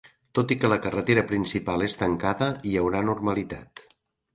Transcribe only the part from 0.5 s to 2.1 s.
i que la carretera principal és